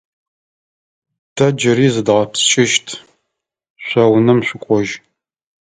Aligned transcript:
Тэ 1.35 1.45
джыри 1.55 1.87
зыдгъэпскӏыщт, 1.93 2.87
шъо 3.85 4.03
унэм 4.15 4.39
шъукӏожь. 4.47 4.93